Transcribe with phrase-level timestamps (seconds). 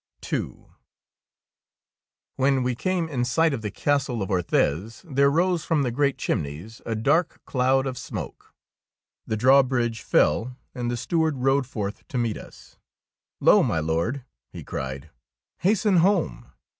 [0.33, 0.65] ''II
[2.35, 6.17] When we came in sight of the castle of Orthez, there rose from the great
[6.17, 8.51] chimneys a dark cloud of smoke.
[9.27, 12.77] The drawbridge fell, and the steward rode forth to meet us.
[12.77, 15.09] 16 THE KOBE OF THE DUCHESS "Lo, my Lord/^ he cried,
[15.59, 16.47] hasten home.